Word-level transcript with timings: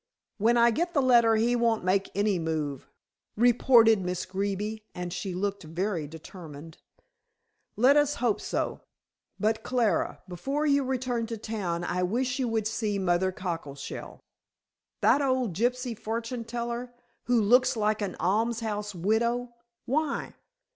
"When 0.39 0.57
I 0.57 0.71
get 0.71 0.95
the 0.95 1.01
letter 1.03 1.35
he 1.35 1.55
won't 1.55 1.83
make 1.83 2.09
any 2.15 2.39
move," 2.39 2.89
reported 3.37 4.01
Miss 4.01 4.25
Greeby, 4.25 4.83
and 4.95 5.13
she 5.13 5.35
looked 5.35 5.61
very 5.61 6.07
determined. 6.07 6.79
"Let 7.75 7.95
us 7.97 8.15
hope 8.15 8.41
so. 8.41 8.81
But, 9.39 9.61
Clara, 9.61 10.23
before 10.27 10.65
you 10.65 10.83
return 10.83 11.27
to 11.27 11.37
town 11.37 11.83
I 11.83 12.01
wish 12.01 12.39
you 12.39 12.47
would 12.47 12.65
see 12.65 12.97
Mother 12.97 13.31
Cockleshell." 13.31 14.19
"That 15.01 15.21
old 15.21 15.53
gypsy 15.53 15.95
fortune 15.95 16.45
teller, 16.45 16.95
who 17.25 17.39
looks 17.39 17.77
like 17.77 18.01
an 18.01 18.15
almshouse 18.19 18.95
widow? 18.95 19.53
Why?" 19.85 20.33